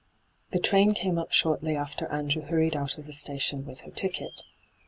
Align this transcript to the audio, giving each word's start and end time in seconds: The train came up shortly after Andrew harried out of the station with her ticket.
The 0.49 0.57
train 0.59 0.95
came 0.95 1.19
up 1.19 1.31
shortly 1.31 1.75
after 1.75 2.07
Andrew 2.11 2.41
harried 2.41 2.75
out 2.75 2.97
of 2.97 3.05
the 3.05 3.13
station 3.13 3.67
with 3.67 3.81
her 3.81 3.91
ticket. 3.91 4.41